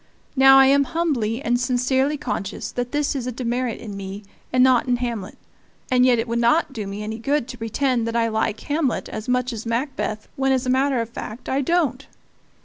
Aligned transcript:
Now 0.35 0.57
I 0.57 0.65
am 0.65 0.85
humbly 0.85 1.43
and 1.43 1.59
sincerely 1.61 2.17
conscious 2.17 2.71
that 2.71 2.91
this 2.91 3.15
is 3.15 3.27
a 3.27 3.31
demerit 3.31 3.79
in 3.79 3.95
me 3.95 4.23
and 4.51 4.63
not 4.63 4.87
in 4.87 4.95
Hamlet; 4.95 5.37
and 5.91 6.07
yet 6.07 6.17
it 6.17 6.27
would 6.27 6.39
not 6.39 6.73
do 6.73 6.87
me 6.87 7.03
any 7.03 7.19
good 7.19 7.47
to 7.49 7.57
pretend 7.59 8.07
that 8.07 8.15
I 8.15 8.27
like 8.27 8.61
Hamlet 8.61 9.09
as 9.09 9.29
much 9.29 9.53
as 9.53 9.63
Macbeth 9.67 10.27
when, 10.35 10.53
as 10.53 10.65
a 10.65 10.71
matter 10.71 11.01
of 11.01 11.09
fact, 11.11 11.47
I 11.47 11.61
don't. 11.61 12.07